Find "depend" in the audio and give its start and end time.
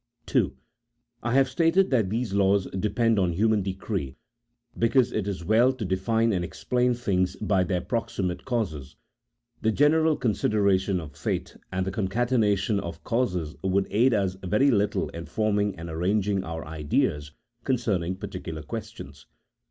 2.71-3.19